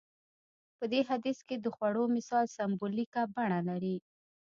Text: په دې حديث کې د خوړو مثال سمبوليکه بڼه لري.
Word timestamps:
په 0.77 0.85
دې 0.91 1.01
حديث 1.09 1.37
کې 1.47 1.55
د 1.59 1.65
خوړو 1.75 2.03
مثال 2.17 2.45
سمبوليکه 2.57 3.21
بڼه 3.35 3.59
لري. 3.69 3.97